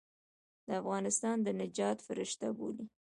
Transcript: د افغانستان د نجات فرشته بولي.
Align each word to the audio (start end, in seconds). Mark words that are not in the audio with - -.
د 0.67 0.69
افغانستان 0.81 1.37
د 1.41 1.47
نجات 1.61 1.97
فرشته 2.07 2.45
بولي. 2.57 2.85